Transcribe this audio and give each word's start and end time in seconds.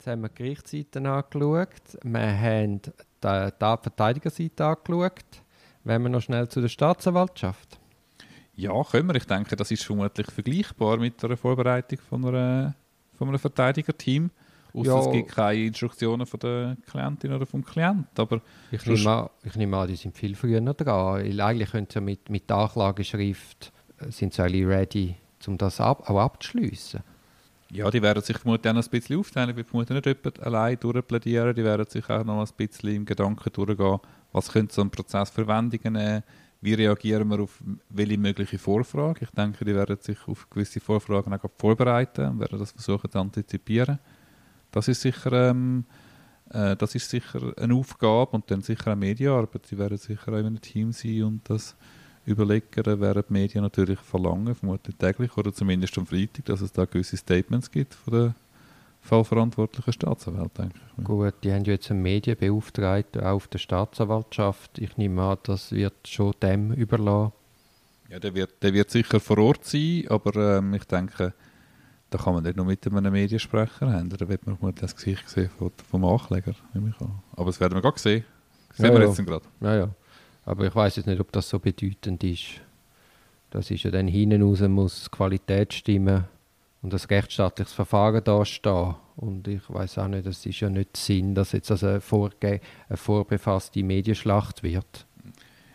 Jetzt 0.00 0.06
haben 0.06 0.22
wir 0.22 0.30
die 0.30 0.34
Gerichtsseite 0.36 0.98
angeschaut. 1.00 1.98
Wir 2.02 2.40
haben 2.40 2.80
die, 2.80 2.90
die 3.22 3.76
Verteidigerseite 3.82 4.64
angeschaut. 4.64 5.42
Wenn 5.84 6.02
wir 6.02 6.08
noch 6.08 6.22
schnell 6.22 6.48
zu 6.48 6.62
der 6.62 6.68
Staatsanwaltschaft. 6.68 7.78
Ja, 8.54 8.82
können 8.82 9.08
wir. 9.08 9.16
Ich 9.16 9.26
denke, 9.26 9.56
das 9.56 9.70
ist 9.70 9.84
vermutlich 9.84 10.30
vergleichbar 10.30 10.96
mit 10.96 11.22
der 11.22 11.36
Vorbereitung 11.36 11.98
von, 11.98 12.24
einer, 12.24 12.74
von 13.18 13.28
einem 13.28 13.38
Verteidigerteam. 13.38 14.30
Außer 14.72 14.88
Ja. 14.88 15.00
es 15.00 15.10
gibt 15.12 15.32
keine 15.32 15.66
Instruktionen 15.66 16.24
von 16.24 16.40
der 16.40 16.78
Klientin 16.90 17.34
oder 17.34 17.44
vom 17.44 17.62
Klient. 17.62 18.18
Aber 18.18 18.40
Ich 18.70 18.86
nehme, 18.86 19.10
an, 19.10 19.28
ich 19.42 19.54
nehme 19.56 19.76
an, 19.76 19.86
die 19.86 19.96
sind 19.96 20.16
viel 20.16 20.34
früher 20.34 20.62
dran. 20.62 21.24
Weil 21.24 21.40
eigentlich 21.42 21.72
können 21.72 21.88
sie 21.92 22.00
mit, 22.00 22.30
mit 22.30 22.48
der 22.48 22.56
Anklageschrift 22.56 23.70
äh, 23.98 24.10
sind 24.10 24.32
sie 24.32 24.64
ready, 24.64 25.16
um 25.46 25.58
das 25.58 25.78
ab, 25.78 26.08
auch 26.08 26.20
abzuschliessen. 26.20 27.02
Ja, 27.72 27.90
die 27.90 28.02
werden 28.02 28.22
sich 28.22 28.36
vermutlich 28.38 28.70
auch 28.70 28.74
noch 28.74 28.84
ein 28.84 28.90
bisschen 28.90 29.18
aufteilen. 29.18 29.56
Wir 29.56 29.64
vermuten 29.64 29.94
nicht 29.94 30.06
jemand 30.06 30.40
allein 30.40 30.78
durchplädieren. 30.78 31.54
Die 31.54 31.64
werden 31.64 31.86
sich 31.86 32.08
auch 32.10 32.24
noch 32.24 32.40
ein 32.40 32.56
bisschen 32.56 32.96
im 32.96 33.04
Gedanken 33.04 33.52
durchgehen, 33.52 33.98
was 34.32 34.50
könnte 34.50 34.74
so 34.74 34.82
ein 34.82 34.90
Prozess 34.90 35.30
für 35.30 35.46
Wendungen 35.46 35.92
nehmen, 35.92 36.22
wie 36.60 36.74
reagieren 36.74 37.28
wir 37.28 37.40
auf 37.40 37.62
welche 37.88 38.18
mögliche 38.18 38.58
Vorfrage. 38.58 39.24
Ich 39.24 39.30
denke, 39.30 39.64
die 39.64 39.74
werden 39.74 39.98
sich 40.00 40.18
auf 40.26 40.50
gewisse 40.50 40.80
Vorfragen 40.80 41.32
auch 41.32 41.50
vorbereiten 41.58 42.26
und 42.26 42.40
werden 42.40 42.58
das 42.58 42.72
versuchen 42.72 43.10
zu 43.10 43.18
antizipieren. 43.18 43.98
Das 44.72 44.88
ist 44.88 45.00
sicher, 45.00 45.50
ähm, 45.50 45.84
äh, 46.50 46.76
das 46.76 46.94
ist 46.94 47.08
sicher 47.08 47.52
eine 47.56 47.74
Aufgabe 47.74 48.32
und 48.32 48.50
dann 48.50 48.62
sicher 48.62 48.92
auch 48.92 48.96
Medienarbeit. 48.96 49.70
Die 49.70 49.78
werden 49.78 49.96
sicher 49.96 50.32
auch 50.32 50.38
in 50.38 50.46
einem 50.46 50.60
Team 50.60 50.92
sein 50.92 51.22
und 51.22 51.48
das 51.48 51.76
überlegen, 52.26 52.66
äh, 52.76 53.00
werden 53.00 53.24
die 53.28 53.32
Medien 53.32 53.62
natürlich 53.62 53.98
verlangen, 54.00 54.54
vermutlich 54.54 54.96
täglich 54.96 55.36
oder 55.36 55.52
zumindest 55.52 55.96
am 55.98 56.06
Freitag, 56.06 56.44
dass 56.46 56.60
es 56.60 56.72
da 56.72 56.84
gewisse 56.84 57.16
Statements 57.16 57.70
gibt 57.70 57.94
von 57.94 58.12
der 58.12 58.34
fallverantwortlichen 59.02 59.92
Staatsanwalt, 59.92 60.56
denke 60.58 60.78
ich. 60.98 61.04
Gut, 61.04 61.34
die 61.42 61.52
haben 61.52 61.64
ja 61.64 61.72
jetzt 61.72 61.90
einen 61.90 62.02
Medienbeauftragten 62.02 63.22
auch 63.22 63.36
auf 63.36 63.48
der 63.48 63.58
Staatsanwaltschaft. 63.58 64.78
Ich 64.78 64.96
nehme 64.96 65.22
an, 65.22 65.38
das 65.44 65.72
wird 65.72 65.94
schon 66.06 66.34
dem 66.42 66.72
überlassen. 66.72 67.32
Ja, 68.10 68.18
der 68.18 68.34
wird, 68.34 68.62
der 68.62 68.74
wird 68.74 68.90
sicher 68.90 69.20
vor 69.20 69.38
Ort 69.38 69.64
sein, 69.64 70.04
aber 70.08 70.58
ähm, 70.58 70.74
ich 70.74 70.84
denke, 70.84 71.32
da 72.10 72.18
kann 72.18 72.34
man 72.34 72.42
nicht 72.42 72.56
nur 72.56 72.66
mit 72.66 72.84
einem 72.86 73.12
Mediensprecher 73.12 73.90
haben. 73.92 74.10
Da 74.10 74.28
wird 74.28 74.44
man 74.46 74.56
vermutlich 74.58 74.80
das 74.80 74.96
Gesicht 74.96 75.28
sehen 75.28 75.48
vom, 75.56 75.70
vom 75.88 76.04
Ankläger. 76.04 76.54
nehme 76.74 76.90
ich 76.94 77.00
an. 77.00 77.20
Aber 77.36 77.46
das 77.46 77.60
werden 77.60 77.74
wir 77.74 77.82
gerade 77.82 77.98
sehen. 78.00 78.24
Sehen 78.74 78.86
Ja, 78.86 78.92
wir 78.92 79.00
ja. 79.02 79.06
jetzt 79.08 79.24
gerade. 79.24 79.44
Ja, 79.60 79.76
ja. 79.76 79.88
Aber 80.50 80.66
ich 80.66 80.74
weiß 80.74 80.96
jetzt 80.96 81.06
nicht, 81.06 81.20
ob 81.20 81.30
das 81.30 81.48
so 81.48 81.60
bedeutend 81.60 82.24
ist. 82.24 82.60
Das 83.50 83.70
ist 83.70 83.84
ja 83.84 83.92
dann 83.92 84.08
hinten 84.08 84.42
raus 84.42 84.60
muss 84.62 85.04
die 85.04 85.16
Qualität 85.16 85.72
stimmen 85.72 86.24
und 86.82 86.92
das 86.92 87.08
rechtsstaatliches 87.08 87.72
Verfahren 87.72 88.24
da 88.24 88.44
stehen. 88.44 88.96
Und 89.14 89.46
ich 89.46 89.62
weiß 89.68 89.98
auch 89.98 90.08
nicht, 90.08 90.26
das 90.26 90.44
ist 90.44 90.58
ja 90.58 90.68
nicht 90.68 90.96
Sinn, 90.96 91.36
dass 91.36 91.52
jetzt 91.52 91.70
also 91.70 91.86
eine, 91.86 92.00
vorge 92.00 92.60
eine 92.88 92.96
vorbefasste 92.96 93.84
Medienschlacht 93.84 94.64
wird. 94.64 95.06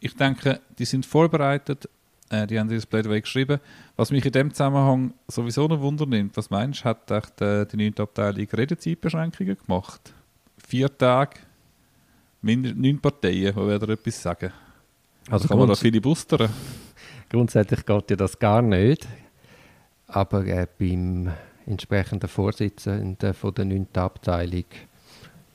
Ich 0.00 0.16
denke, 0.16 0.60
die 0.76 0.84
sind 0.84 1.06
vorbereitet. 1.06 1.88
Äh, 2.28 2.48
die 2.48 2.58
haben 2.58 2.68
dieses 2.68 2.86
Plädoyer 2.86 3.20
geschrieben. 3.20 3.60
Was 3.94 4.10
mich 4.10 4.26
in 4.26 4.32
dem 4.32 4.50
Zusammenhang 4.50 5.14
sowieso 5.28 5.68
noch 5.68 5.80
Wunder 5.80 6.06
nimmt, 6.06 6.36
was 6.36 6.50
meinst 6.50 6.84
du, 6.84 6.86
hat 6.86 7.40
äh, 7.40 7.66
die 7.66 7.76
9. 7.76 8.00
Abteilung 8.00 8.48
Redezeitbeschränkungen 8.52 9.58
gemacht? 9.64 10.12
Vier 10.58 10.98
Tage, 10.98 11.38
neun 12.46 12.98
Parteien, 13.00 13.54
die 13.54 13.66
werden 13.66 13.90
etwas 13.90 14.22
sagen. 14.22 14.52
Also 15.28 15.48
kann 15.48 15.58
man 15.58 15.68
da 15.68 15.74
viele 15.74 16.00
boostern? 16.00 16.48
grundsätzlich 17.28 17.84
geht 17.84 18.10
ja 18.10 18.16
das 18.16 18.38
gar 18.38 18.62
nicht. 18.62 19.06
Aber 20.06 20.46
äh, 20.46 20.66
beim 20.78 21.32
entsprechenden 21.66 22.28
Vorsitzenden 22.28 23.34
von 23.34 23.54
der 23.54 23.64
9. 23.64 23.88
Abteilung 23.94 24.64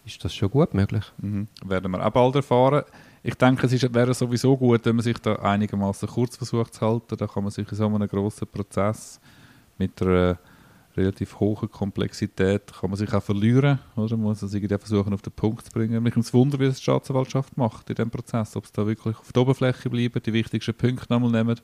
ist 0.05 0.23
das 0.23 0.35
schon 0.35 0.49
gut 0.49 0.73
möglich. 0.73 1.05
Mhm. 1.19 1.47
Werden 1.63 1.91
wir 1.91 2.05
auch 2.05 2.11
bald 2.11 2.35
erfahren. 2.35 2.83
Ich 3.23 3.35
denke, 3.35 3.67
es 3.67 3.73
ist, 3.73 3.93
wäre 3.93 4.13
sowieso 4.13 4.57
gut, 4.57 4.85
wenn 4.85 4.95
man 4.95 5.03
sich 5.03 5.17
da 5.19 5.35
einigermaßen 5.35 6.09
kurz 6.09 6.35
versucht 6.35 6.73
zu 6.73 6.81
halten. 6.81 7.15
Da 7.17 7.27
kann 7.27 7.43
man 7.43 7.51
sich 7.51 7.69
in 7.69 7.77
so 7.77 7.85
einem 7.85 8.07
grossen 8.07 8.47
Prozess 8.47 9.21
mit 9.77 10.01
einer 10.01 10.37
relativ 10.97 11.39
hohen 11.39 11.69
Komplexität 11.69 12.73
kann 12.79 12.89
man 12.89 12.97
sich 12.97 13.13
auch 13.13 13.23
verlieren. 13.23 13.79
Oder? 13.95 14.17
Man 14.17 14.27
muss 14.27 14.41
es 14.41 14.53
irgendwie 14.53 14.77
versuchen, 14.77 15.13
auf 15.13 15.21
den 15.21 15.33
Punkt 15.33 15.65
zu 15.65 15.71
bringen. 15.71 16.01
Mich 16.03 16.15
nimmt 16.15 16.33
Wunder, 16.33 16.59
wie 16.59 16.65
es 16.65 16.77
die 16.77 16.83
Staatsanwaltschaft 16.83 17.57
macht 17.57 17.89
in 17.89 17.95
diesem 17.95 18.11
Prozess. 18.11 18.55
Ob 18.55 18.65
es 18.65 18.71
da 18.71 18.85
wirklich 18.85 19.17
auf 19.17 19.31
der 19.31 19.41
Oberfläche 19.41 19.89
bleiben, 19.89 20.21
die 20.23 20.33
wichtigsten 20.33 20.73
Punkte 20.73 21.07
nochmal 21.09 21.31
nehmen 21.31 21.59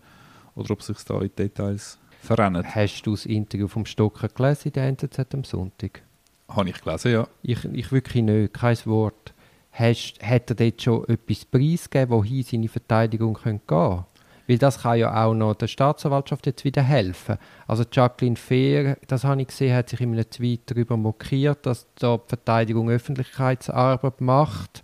oder 0.56 0.72
ob 0.72 0.82
sich 0.82 0.98
da 1.04 1.22
in 1.22 1.32
Details 1.36 2.00
verrennen. 2.22 2.64
Hast 2.64 3.04
du 3.04 3.12
das 3.12 3.26
Interview 3.26 3.68
vom 3.68 3.86
Stocker 3.86 4.28
gelesen 4.28 4.68
in 4.68 4.74
der 4.74 4.88
NZZ 4.88 5.34
am 5.34 5.44
Sonntag? 5.44 6.02
Habe 6.50 6.70
ich 6.70 6.82
gelesen, 6.82 7.12
ja. 7.12 7.28
Ich, 7.42 7.66
ich 7.66 7.92
wirklich 7.92 8.24
nicht, 8.24 8.54
kein 8.54 8.78
Wort. 8.86 9.34
Hast, 9.72 10.16
hat 10.24 10.50
er 10.50 10.56
dort 10.56 10.82
schon 10.82 11.08
etwas 11.08 11.46
preisgegeben, 11.46 12.10
wohin 12.10 12.44
seine 12.44 12.68
Verteidigung 12.68 13.36
gehen 13.36 13.62
könnte? 13.68 14.06
Weil 14.48 14.58
das 14.58 14.82
kann 14.82 14.98
ja 14.98 15.26
auch 15.26 15.34
noch 15.34 15.56
der 15.56 15.68
Staatsanwaltschaft 15.68 16.46
jetzt 16.46 16.64
wieder 16.64 16.82
helfen. 16.82 17.38
Also 17.68 17.84
Jacqueline 17.92 18.38
Fehr, 18.38 18.98
das 19.08 19.24
habe 19.24 19.42
ich 19.42 19.48
gesehen, 19.48 19.76
hat 19.76 19.90
sich 19.90 20.00
in 20.00 20.14
einem 20.14 20.30
Tweet 20.30 20.62
darüber 20.66 20.96
mokiert, 20.96 21.66
dass 21.66 21.88
da 21.96 22.18
die 22.18 22.24
Verteidigung 22.28 22.90
Öffentlichkeitsarbeit 22.90 24.22
macht. 24.22 24.84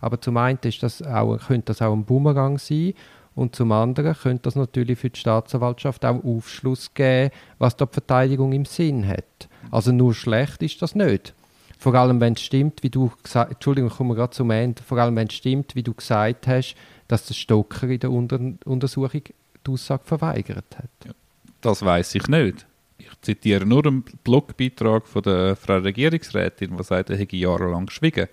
Aber 0.00 0.20
zum 0.20 0.36
einen 0.36 0.58
ist 0.64 0.82
das 0.82 1.00
auch, 1.02 1.38
könnte 1.38 1.66
das 1.66 1.80
auch 1.80 1.92
ein 1.92 2.04
Bumerang 2.04 2.58
sein 2.58 2.94
und 3.34 3.56
zum 3.56 3.72
anderen 3.72 4.14
könnte 4.14 4.42
das 4.42 4.54
natürlich 4.54 4.98
für 4.98 5.10
die 5.10 5.18
Staatsanwaltschaft 5.18 6.04
auch 6.04 6.22
Aufschluss 6.24 6.92
geben, 6.94 7.30
was 7.58 7.76
da 7.76 7.86
die 7.86 7.92
Verteidigung 7.92 8.52
im 8.52 8.64
Sinn 8.64 9.06
hat. 9.06 9.48
Also 9.70 9.92
nur 9.92 10.14
schlecht 10.14 10.62
ist 10.62 10.82
das 10.82 10.94
nicht. 10.94 11.34
Vor 11.84 11.94
allem, 11.96 12.18
wenn 12.18 12.32
es 12.32 12.40
stimmt, 12.40 12.82
wie 12.82 12.88
du 12.88 13.12
gesagt 13.22 13.52
Entschuldigung, 13.52 13.90
ich 13.90 13.96
komme 13.98 14.14
gerade 14.14 14.30
zum 14.30 14.50
Ende. 14.50 14.82
Vor 14.82 14.96
allem, 14.96 15.16
wenn 15.16 15.26
es 15.26 15.34
stimmt, 15.34 15.74
wie 15.74 15.82
du 15.82 15.92
gesagt 15.92 16.46
hast, 16.46 16.76
dass 17.08 17.26
der 17.26 17.34
Stocker 17.34 17.86
in 17.88 18.00
der 18.00 18.10
Unter 18.10 18.40
Untersuchung 18.64 19.20
die 19.66 19.70
Aussage 19.70 20.02
verweigert 20.02 20.64
hat. 20.78 21.14
Das 21.60 21.84
weiß 21.84 22.14
ich 22.14 22.26
nicht. 22.26 22.64
Ich 22.96 23.10
zitiere 23.20 23.66
nur 23.66 23.84
einen 23.84 24.02
Blogbeitrag 24.24 25.06
von 25.06 25.24
der 25.24 25.56
Frau 25.56 25.76
Regierungsrätin, 25.76 26.74
die 26.74 26.82
sagt, 26.82 27.10
er 27.10 27.18
hätte 27.18 27.36
jahrelang 27.36 27.84
geschwiegen. 27.84 28.28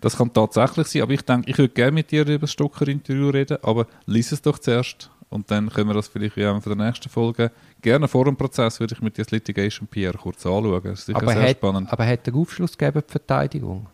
Das 0.00 0.16
kann 0.16 0.32
tatsächlich 0.32 0.86
sein, 0.86 1.02
aber 1.02 1.14
ich 1.14 1.22
denke, 1.22 1.50
ich 1.50 1.58
würde 1.58 1.74
gerne 1.74 1.90
mit 1.90 2.12
dir 2.12 2.22
über 2.22 2.38
das 2.38 2.52
Stocker-Interview 2.52 3.30
reden, 3.30 3.58
aber 3.62 3.88
lies 4.06 4.30
es 4.30 4.40
doch 4.40 4.60
zuerst 4.60 5.10
und 5.32 5.50
dann 5.50 5.68
können 5.70 5.88
wir 5.88 5.94
das 5.94 6.08
vielleicht 6.08 6.36
in 6.36 6.44
einer 6.44 6.60
der 6.60 6.76
nächsten 6.76 7.08
Folgen, 7.08 7.50
gerne 7.80 8.06
vor 8.08 8.24
dem 8.24 8.36
Prozess, 8.36 8.78
würde 8.80 8.94
ich 8.94 9.00
mit 9.00 9.18
das 9.18 9.30
Litigation 9.30 9.88
PR 9.88 10.12
kurz 10.12 10.44
anschauen. 10.46 10.80
Das 10.84 11.00
ist 11.00 11.06
sicher 11.06 11.18
Aber 11.22 11.32
sehr 11.32 11.42
hat, 11.42 11.56
spannend. 11.56 11.92
aber 11.92 12.06
hat 12.06 12.26
der 12.26 12.34
Aufschluss 12.34 12.76
gegeben, 12.76 13.02
die 13.06 13.10
Verteidigung? 13.12 13.86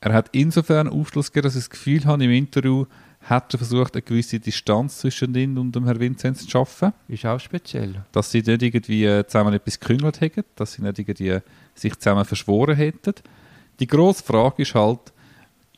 Er 0.00 0.12
hat 0.12 0.28
insofern 0.32 0.88
Aufschluss 0.88 1.32
gegeben, 1.32 1.44
dass 1.44 1.54
ich 1.56 1.62
das 1.62 1.70
Gefühl 1.70 2.04
habe, 2.04 2.22
im 2.24 2.30
Interview 2.30 2.84
hat 3.22 3.52
er 3.52 3.58
versucht, 3.58 3.94
eine 3.94 4.02
gewisse 4.02 4.38
Distanz 4.38 4.98
zwischen 4.98 5.34
ihn 5.34 5.58
und 5.58 5.74
dem 5.74 5.84
Herrn 5.84 5.98
Vinzenz 5.98 6.44
zu 6.44 6.50
schaffen. 6.50 6.92
Ist 7.08 7.26
auch 7.26 7.40
speziell. 7.40 8.04
dass 8.12 8.30
sie 8.30 8.42
nicht 8.42 8.62
irgendwie 8.62 9.04
äh, 9.04 9.26
zusammen 9.26 9.52
etwas 9.54 9.80
geküngelt 9.80 10.20
hätten, 10.20 10.44
dass 10.54 10.74
sie 10.74 10.82
nicht 10.82 10.98
irgendwie 11.00 11.38
sich 11.74 11.98
zusammen 11.98 12.24
verschworen 12.24 12.76
hätten. 12.76 13.14
Die 13.80 13.86
grosse 13.88 14.22
Frage 14.22 14.62
ist 14.62 14.74
halt, 14.74 15.12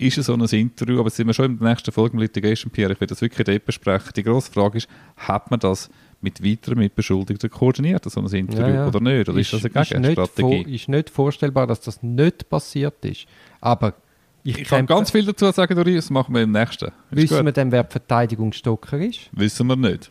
ist 0.00 0.18
es 0.18 0.26
so 0.26 0.34
ein 0.34 0.40
Interview, 0.42 0.94
aber 1.00 1.04
das 1.04 1.16
sind 1.16 1.26
wir 1.26 1.34
schon 1.34 1.46
in 1.52 1.58
der 1.58 1.68
nächsten 1.70 1.92
Folge 1.92 2.14
im 2.14 2.20
Litigation 2.20 2.70
PR, 2.72 2.90
ich 2.90 3.00
will 3.00 3.06
das 3.08 3.20
wirklich 3.20 3.44
dort 3.44 3.64
besprechen. 3.64 4.10
Die 4.16 4.22
grosse 4.22 4.50
Frage 4.50 4.78
ist, 4.78 4.88
hat 5.16 5.50
man 5.50 5.60
das 5.60 5.90
mit 6.22 6.44
weiteren 6.44 6.78
Mitbeschuldigten 6.78 7.48
koordiniert, 7.50 8.04
so 8.10 8.20
ein 8.20 8.26
Interview, 8.26 8.66
Ja, 8.66 8.74
ja. 8.74 8.86
oder 8.88 9.00
nicht? 9.00 9.28
Oder 9.28 9.38
ist, 9.38 9.52
das 9.52 9.64
eine 9.64 9.68
ist, 9.82 9.90
nicht 9.90 9.90
Gegenstrategie? 10.02 10.64
vor, 10.64 10.72
ist 10.74 10.88
nicht 10.88 11.10
vorstellbar, 11.10 11.66
dass 11.66 11.80
das 11.80 12.02
nicht 12.02 12.48
passiert 12.48 13.04
ist. 13.04 13.26
Aber 13.60 13.94
ich, 14.42 14.58
Ich 14.58 14.68
kann 14.68 14.86
ganz 14.86 15.10
viel 15.10 15.24
dazu 15.24 15.50
sagen, 15.50 15.74
Dori, 15.76 15.94
das 15.94 16.10
machen 16.10 16.34
wir 16.34 16.42
im 16.42 16.52
nächsten. 16.52 16.86
Ist 16.86 16.92
Wissen 17.10 17.36
gut. 17.38 17.46
wir 17.46 17.52
dann, 17.52 17.72
wer 17.72 17.84
die 17.84 17.90
Verteidigung 17.92 18.52
Stocker 18.52 18.98
ist? 18.98 19.28
Wissen 19.32 19.66
wir 19.66 19.76
nicht. 19.76 20.10